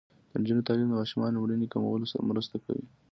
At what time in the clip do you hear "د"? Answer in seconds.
0.29-0.31, 0.89-0.95